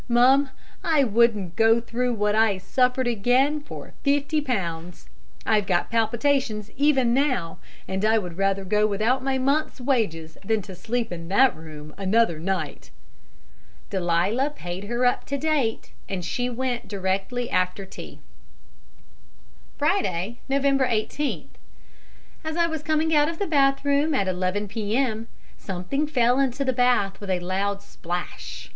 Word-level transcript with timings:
Mum, 0.07 0.49
I 0.83 1.03
wouldn't 1.03 1.55
go 1.55 1.79
through 1.79 2.15
what 2.15 2.33
I 2.33 2.57
suffered 2.57 3.05
again 3.05 3.61
for 3.61 3.93
fifty 4.01 4.41
pounds; 4.41 5.07
I've 5.45 5.67
got 5.67 5.91
palpitations 5.91 6.71
even 6.75 7.13
now; 7.13 7.59
and 7.87 8.03
I 8.03 8.17
would 8.17 8.35
rather 8.35 8.65
go 8.65 8.87
without 8.87 9.23
my 9.23 9.37
month's 9.37 9.79
wages 9.79 10.39
than 10.43 10.63
sleep 10.63 11.11
in 11.11 11.27
that 11.27 11.55
room 11.55 11.93
another 11.99 12.39
night.' 12.39 12.89
Delia 13.91 14.51
paid 14.55 14.85
her 14.85 15.05
up 15.05 15.23
to 15.25 15.37
date, 15.37 15.91
and 16.09 16.25
she 16.25 16.49
went 16.49 16.87
directly 16.87 17.47
after 17.51 17.85
tea. 17.85 18.17
"Friday, 19.77 20.39
November 20.49 20.87
18th. 20.87 21.49
As 22.43 22.57
I 22.57 22.65
was 22.65 22.81
coming 22.81 23.13
out 23.13 23.29
of 23.29 23.37
the 23.37 23.45
bathroom 23.45 24.15
at 24.15 24.27
11 24.27 24.67
p.m. 24.67 25.27
something 25.59 26.07
fell 26.07 26.39
into 26.39 26.65
the 26.65 26.73
bath 26.73 27.19
with 27.21 27.29
a 27.29 27.39
loud 27.39 27.83
splash. 27.83 28.67